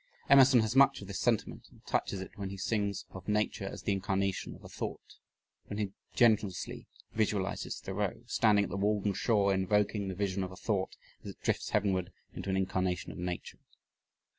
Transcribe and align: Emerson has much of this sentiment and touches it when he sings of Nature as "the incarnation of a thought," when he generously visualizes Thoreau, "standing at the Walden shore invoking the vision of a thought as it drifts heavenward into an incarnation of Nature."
Emerson 0.31 0.61
has 0.61 0.75
much 0.75 0.99
of 0.99 1.07
this 1.07 1.19
sentiment 1.19 1.67
and 1.69 1.85
touches 1.85 2.21
it 2.21 2.35
when 2.35 2.49
he 2.49 2.57
sings 2.57 3.05
of 3.11 3.27
Nature 3.27 3.67
as 3.67 3.83
"the 3.83 3.91
incarnation 3.91 4.55
of 4.55 4.63
a 4.63 4.67
thought," 4.67 5.17
when 5.67 5.77
he 5.77 5.91
generously 6.15 6.87
visualizes 7.13 7.79
Thoreau, 7.79 8.23
"standing 8.25 8.63
at 8.63 8.71
the 8.71 8.77
Walden 8.77 9.13
shore 9.13 9.53
invoking 9.53 10.07
the 10.07 10.15
vision 10.15 10.43
of 10.43 10.51
a 10.51 10.55
thought 10.57 10.97
as 11.23 11.29
it 11.33 11.41
drifts 11.43 11.69
heavenward 11.69 12.11
into 12.33 12.49
an 12.49 12.57
incarnation 12.57 13.11
of 13.11 13.19
Nature." 13.19 13.59